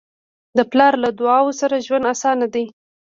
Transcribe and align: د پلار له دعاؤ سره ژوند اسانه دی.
د 0.57 0.59
پلار 0.71 0.93
له 1.03 1.09
دعاؤ 1.19 1.47
سره 1.61 1.83
ژوند 1.85 2.05
اسانه 2.13 2.47
دی. 2.53 2.65